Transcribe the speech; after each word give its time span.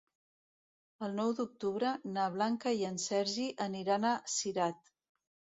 El 1.07 1.13
nou 1.19 1.33
d'octubre 1.41 1.91
na 2.15 2.25
Blanca 2.37 2.73
i 2.81 2.89
en 2.89 2.97
Sergi 3.05 3.47
aniran 3.69 4.09
a 4.15 4.19
Cirat. 4.39 4.95